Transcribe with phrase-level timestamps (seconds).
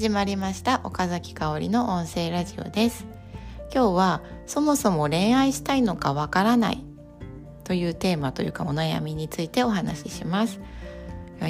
[0.00, 3.06] 始まりました岡崎香織の音声ラジオです。
[3.70, 6.82] 今日はそもそも恋愛したいのかわからない
[7.64, 10.58] というテーマというかお悩みについてお話しします。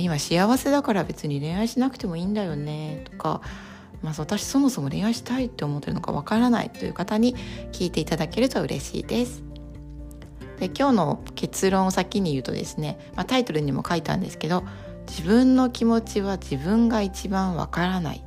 [0.00, 3.40] 今幸せだから別に恋愛しなくてもいいんだよねとか
[4.02, 7.36] まあ、私そもそも恋愛したいって思ってるのかわからないという方に
[7.70, 9.44] 聞いていただけると嬉しいです。
[10.58, 14.64] で今日の結論を先に言うとですね、まあ、タイトルにも書いたんですけど
[15.06, 18.24] 自分の気持ちは自分が一番わからない。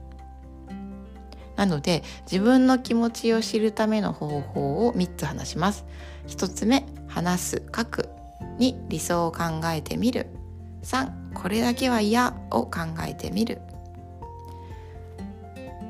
[1.56, 5.86] なので自分の気持ちを知るための方法を3つ話します。
[6.28, 8.10] 1つ目話す書く
[8.60, 10.28] 2理想を考えてみる。
[10.84, 13.62] 3これだけは嫌を考えてみる。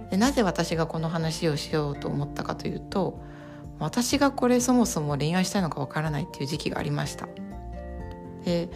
[0.10, 3.20] でなぜ私がこの話をしようと思ったかというと
[3.80, 7.28] 私がこれそもそも恋愛したいのかわからないっていう時期がありました。
[8.46, 8.70] で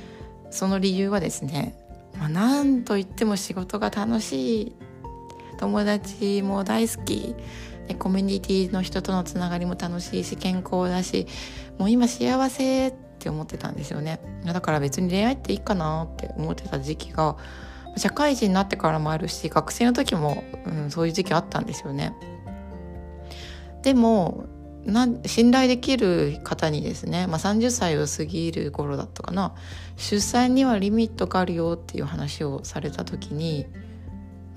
[0.50, 1.78] その理由はですね
[2.20, 4.76] まあ、なんといっても仕事が楽しい
[5.58, 7.36] 友達も大好き。
[7.88, 11.26] でコミュニティの人とのつながりも楽しいし健康だし
[11.78, 14.20] もう今幸せって思ってたんですよね。
[14.46, 17.38] だから別に恋愛っていいかなって思ってた時期が
[17.96, 22.14] 社会人になってからもあるし学生の時も、うん、そういう時期あったんですよね。
[23.84, 24.46] でも
[24.86, 29.54] な信頼できる方にですね、まあ、30歳を過ぎる頃だったかな
[29.98, 33.66] 出産にはリミットがあるよっていう話をされた時に、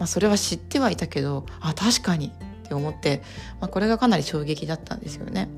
[0.00, 2.32] まあ、それは知ってはいたけどあ確かに
[2.64, 3.22] って思って、
[3.60, 5.48] まあ、これがかなり衝撃だったんですよね。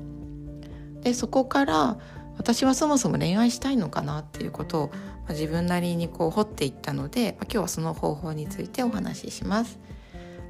[1.01, 1.97] でそこから
[2.37, 9.79] 私はそもそも恋愛したいのかなっていうことを、まあ、自分なりにこう掘っていったので、まあ、今日はその方法についてお話しします。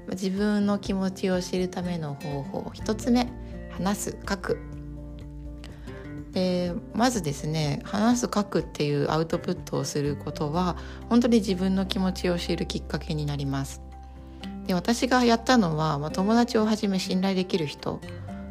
[0.08, 3.28] ま自分の気持ちを知るための方法一つ目
[3.72, 4.58] 話す書く
[6.34, 10.76] でまずですね話す書くっていうアウトプットをすることは
[11.08, 13.82] 本当に自分の気持ちを知るきっかけになります。
[14.66, 18.00] で私がやったのは、まあ、友達をはじめ信頼できる人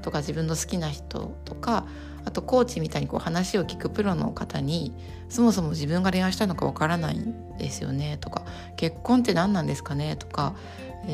[0.03, 1.87] とか自分の好きな人とか
[2.25, 4.95] あとコーチみたいにこう話を聞くプロの方に
[5.29, 8.45] そもそも自分が恋愛したいのかわからないんですよねとか
[8.77, 10.55] 結婚って何なんですかねとか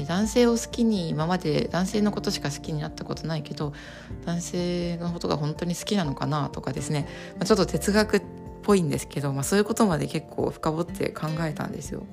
[0.06, 3.72] 男性を好きに今まで男性のことしか好きになったことないけど
[4.26, 7.08] 男性のことが本当に好きなのかなとかですね、
[7.38, 8.22] ま、ちょっと哲学っ
[8.62, 12.04] ぽいんですけど、まあ、そういうことまで結構深掘って考えたんですよ。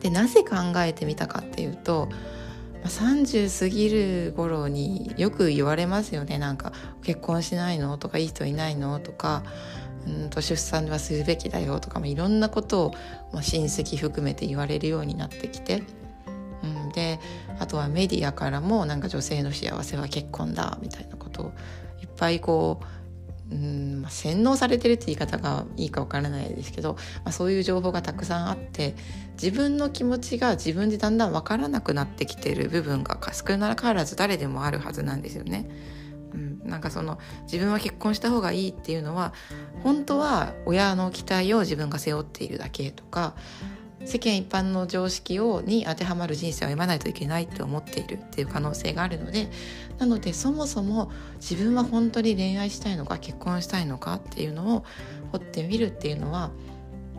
[0.00, 2.08] でなぜ考えてみたかっていうと、
[2.88, 9.42] 30過ぎる頃によく言われますよねなんか「結婚しないの?」とか「いい人いないの?」とか
[10.06, 11.80] うんと出産はするべきだよ？
[11.80, 12.94] とか、まあ、いろんなことを、
[13.32, 15.82] まあ、親戚含めて言われるようになってきて。
[16.62, 17.20] うん、で
[17.60, 21.52] あとはメディアからもなんか女性の幸せは結婚だみたいなことを
[22.02, 22.84] いっぱいこう、
[23.50, 28.96] うんまあ、洗脳されてるって言い方がいいか分からないですけど、まあ、そういう情報がたくさんあって
[29.40, 35.68] 自分の気持ちが自分でだんだん分からなくなってきてる部分が少なからず誰でもあるはずなんですよね。
[36.34, 39.32] うん、なんかその自分は結婚した方がいいっていうのは
[39.84, 43.36] 本当は親の期待を自分が背負っているだけとか
[44.04, 49.48] 世間一般の常識をに当てはまる人生を歩まないといけないって思っているっていう可能性があるので
[49.98, 54.84] なのでそもそも自分は本当に恋愛したいのか結婚したいのかっていうのを
[55.32, 56.50] 掘ってみるっていうのは、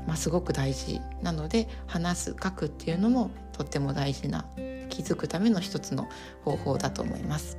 [0.06, 4.46] まあ、すごく大事なので話す書くっていうのもとっても大事な
[4.90, 6.08] 気づくための一つの
[6.46, 7.58] 方法だと思います。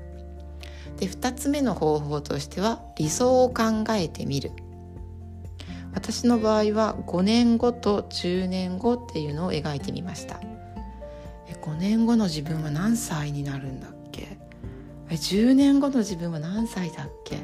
[0.98, 4.52] で2つ目の方法としては理想を考えてみる
[5.98, 10.40] 私の場合は5年後と10年後っていうのを描いてみました。
[11.62, 14.38] 5年後の自分は何歳になるんだっけ
[15.08, 17.38] ？10年後の自分は何歳だっけ？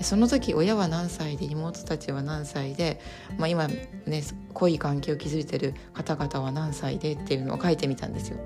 [0.00, 3.00] その時親は何歳で妹たちは何歳で、
[3.38, 8.38] まあ、今ね濃い関係を築いてる方々は何歳でっていうのを書いてみたんですよ。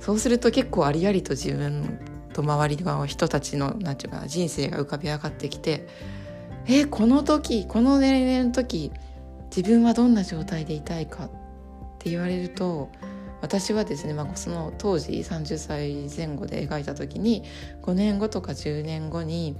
[0.00, 2.00] そうすると結構ありありと自分
[2.32, 5.86] と周りの人たちのなんていうか人生が浮かび上がってきて
[6.68, 8.92] えこの時この年齢の時
[9.56, 11.28] 自分はどんな状態でいたいかっ
[11.98, 12.90] て言われると
[13.40, 17.44] 私はですね、まあ、その当時30歳前後で描いた時に
[17.82, 19.56] 5年後とか10年後に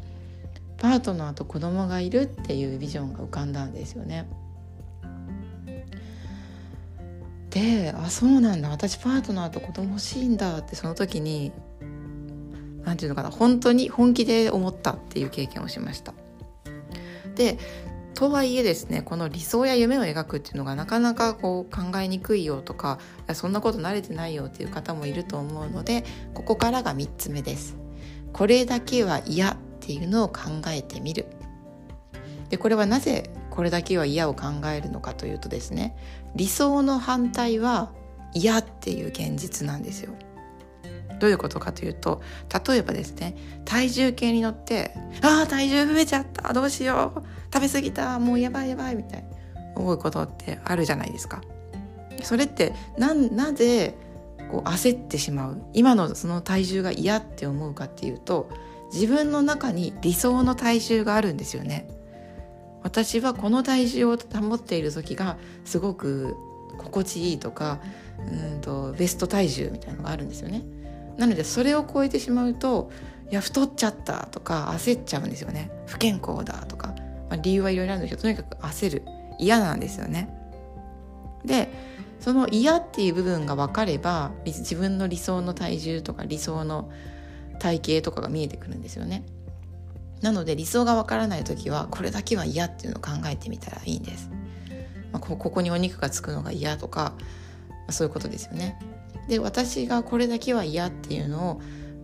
[0.76, 4.28] パートナーと子供がいるっていうビジョンが浮かんだんですよね。
[7.50, 11.50] であそうなんだ私パートナーと子供欲しいんだってその時に
[12.84, 16.12] 何て言うのかな本当に本気で思ったっていう経験をしました。
[17.38, 17.58] で
[18.14, 22.98] とはいえですねこの理想や夢を描くっていうのがなかなかこう考えにくいよとか
[23.32, 26.04] そんなこと慣れてないよっていう方もいると思うので
[26.34, 27.76] ここからが3つ目です。
[28.32, 31.26] これだけは嫌っていうのを考えてみる。
[32.50, 35.96] でこれはなぜこれだけは嫌を考えるのかというとですね
[36.34, 37.92] 理想の反対は
[38.34, 40.12] 嫌っていう現実なんですよ。
[41.18, 42.22] どういうことかというと
[42.66, 47.22] 例えばですね体重計に乗って「ああ体重増えちゃったどうしよう
[47.52, 49.28] 食べ過ぎたもうやばいやばい」みたいな
[49.76, 51.40] 思うことってあるじゃないですか。
[52.22, 53.94] それってななぜ
[54.50, 58.48] こう焦ってしまう今のその体重が嫌って思うかっていうと
[58.92, 61.88] 自分の中に理想の体重があるんですよね。
[62.82, 66.36] 私はこの体重を保っている時がすごく
[66.78, 67.80] 心地いいとか
[68.18, 70.62] うんとベスト体重みたいなのがあるんですよね。
[71.18, 72.90] なのでそれを超えてしまうと
[73.30, 76.94] いや太っちゃったとか焦っちゃうんですよね不健康だとか、
[77.28, 79.02] まあ、理由はいろいろあるんですけどとにかく焦る
[79.38, 80.34] 嫌なんですよね。
[81.44, 81.70] で
[82.20, 86.90] その嫌っていう部分が分かれば自分の理想の体重とか理想の
[87.60, 89.24] 体型とかが見えてくるんですよね。
[90.20, 94.30] なので理想が分からない時はこれだけは嫌っていうのを考えてみたらいいんです。
[95.12, 97.14] まあ、ここにお肉がつくのが嫌とか、
[97.68, 98.78] まあ、そういうことですよね。
[99.28, 101.54] で私がこれだけは嫌っていうのを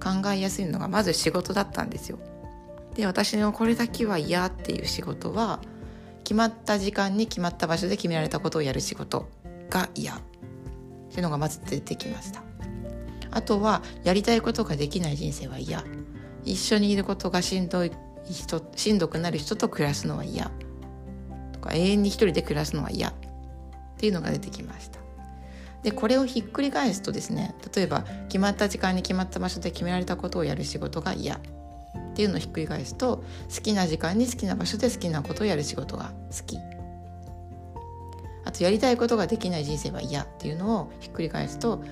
[0.02, 2.18] 考えやすいのがまず仕事だったんですよ。
[2.94, 5.60] で私のこれだけは嫌っていう仕事は
[6.22, 9.28] 決まった時間に決まった場所で決められたことをやる仕事
[9.70, 10.14] が嫌。
[10.14, 10.16] っ
[11.10, 12.42] ていうのがまず出てきました。
[13.30, 15.84] あとはやりたいことができない人生は嫌。
[16.44, 17.92] 一緒にいることがしんどい
[18.28, 20.50] 人しんどくなる人と暮らすのは嫌。
[21.52, 23.08] とか永遠に一人で暮らすのは嫌。
[23.08, 23.12] っ
[23.96, 25.03] ていうのが出てきました。
[25.84, 31.40] でこれをひっくり返すとですね例えば決まった時間に決まった場所で決められたことをやる仕事が嫌っ
[32.14, 33.22] ていうのをひっくり返すと
[33.54, 36.58] 好きな時間に好きな場所で好きなことをやる仕事が好き
[38.46, 41.84] あとやりたいことができない人生は嫌っていうのをひっくり返すと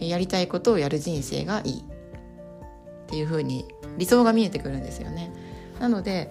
[0.00, 3.66] やりたいことをやる人生がいいっていうふうに
[3.98, 5.32] 理想が見えてくるんですよね。
[5.78, 6.30] なので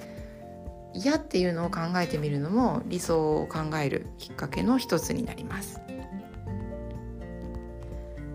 [0.93, 5.79] 嫌っていうのを考えてみるのも理想を考えるきっかけの一つになります。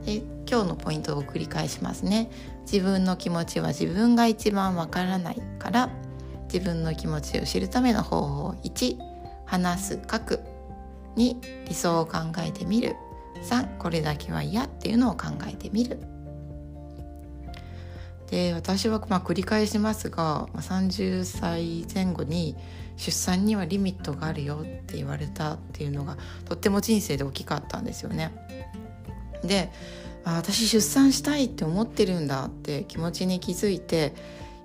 [0.08, 2.30] で今日のポイントを繰り返しますね。
[2.62, 5.90] 自分の気持ちは自分が一番わからないから
[6.50, 8.96] 自分の気持ちを知るための方法1
[9.44, 10.40] 話す書く。
[11.16, 12.96] 2理想を考えてみる。
[13.42, 16.00] 3これだけは嫌っていうのを考えてみる。
[18.30, 22.56] で私はま繰り返しますが30歳前後に
[22.96, 26.16] 出産にはリミットがあるよって言われたっていうのが
[26.46, 28.32] とっても人生で大きかったんですよね。
[29.44, 29.70] で
[30.24, 34.14] 私出産したいって思ってるんだって気持ちに気づいて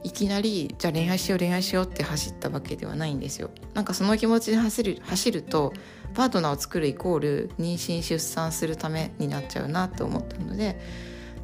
[0.03, 3.49] いきなりじゃあ恋愛しよう恋愛しようって走ったわけではないんですよ。
[3.73, 5.73] なんかその気持ちで走る走ると
[6.13, 10.79] パートナーを作るイコール妊娠出産するためになっちゃうなと思ったので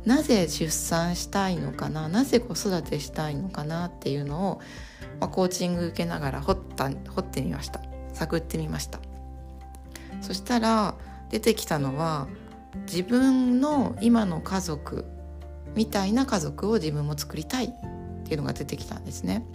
[0.05, 4.61] なぜ出産したいのかななぜ子育てしたいのかなっていうのを、
[5.19, 7.81] まあ、コーチング受けながら掘った掘ってみました
[8.13, 8.99] 探ってみました
[10.21, 10.95] そしたら
[11.29, 12.27] 出てきたのは
[12.85, 15.05] 自分の今の家族
[15.75, 17.69] みたいな家族を自分も作りたいっ
[18.23, 19.45] ていうのが出てきたんですね。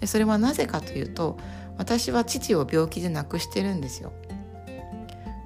[0.00, 1.38] でそれはなぜかというと
[1.76, 4.12] 私は父を病気で亡くしてるんですよ。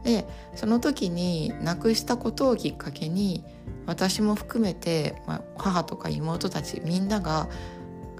[0.04, 3.44] でその時に亡くしたことをきっかけに
[3.86, 7.48] 私も含めて、まあ、母とか妹たちみんなが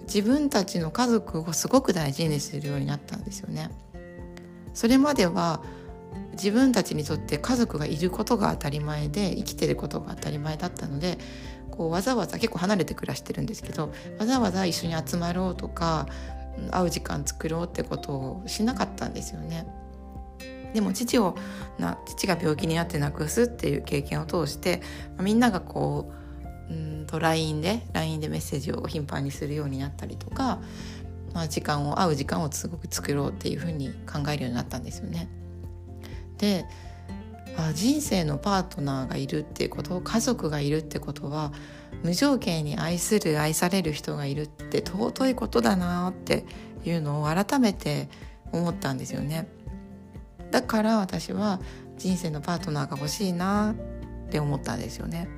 [0.03, 3.71] 自分たちの家族をすごく大事にするようになったんですよね。
[4.75, 5.63] それまでは
[6.33, 11.19] 自分たちにとって家族がいることが当たり前で生きてることが当たり前だったので
[11.71, 16.07] こうわざわざ結構離れて暮らしてるんですけどわざわざ一緒に集まろうとか
[16.71, 19.67] 会う時間作ろうってことをしなかったんですよね。
[20.75, 21.37] でも父を
[21.79, 24.81] な父が病気になって亡くすっていう経験を通して
[25.21, 26.11] みんながこ
[26.71, 30.61] ううんと LINE で LINE でメッセージを頻繁にするようになったりとか、
[31.35, 35.29] まあ、時間を会う時間をすごく作ろうっていうふうに考えるようになったんですよね。
[36.43, 36.67] で
[37.57, 41.53] あ人生のパートナーがいるっていうこと家族がいるってことは
[42.03, 46.45] 無条件に愛する愛される人がいるって尊いことだなって
[46.85, 48.09] いうのを改めて
[48.51, 49.47] 思ったんですよね。
[50.51, 51.61] だから私は
[51.97, 53.75] 人生のパートナーが欲しいな
[54.27, 55.29] って思ったんですよね。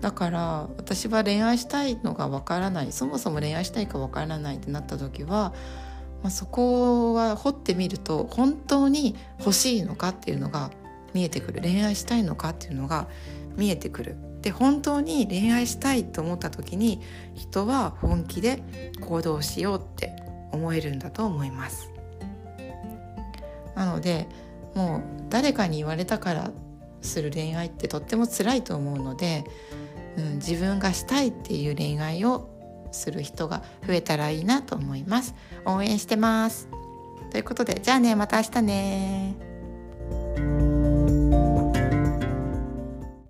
[0.00, 5.52] だから私は恋愛したいのがわからないそもそも恋愛したいかわからないってなった時は
[6.26, 10.72] まあ、そこは掘ってみると本当に欲しいのかっていうのが
[11.14, 11.62] 見えてくる。
[11.62, 13.06] 恋愛したいのかっていうのが
[13.56, 14.16] 見えてくる。
[14.42, 17.00] で本当に恋愛したいと思った時に
[17.36, 18.60] 人は本気で
[19.00, 20.16] 行動しようって
[20.50, 21.92] 思えるんだと思います。
[23.76, 24.26] なので
[24.74, 26.50] もう誰かに言われたから
[27.02, 29.44] する恋愛ってとっても辛いと思うので、
[30.18, 32.55] うん、自分がしたいっていう恋愛を
[32.92, 35.34] する人が増えたらいいなと思います。
[35.64, 36.68] 応援してます。
[37.30, 40.65] ということでじゃあねまた明日ね。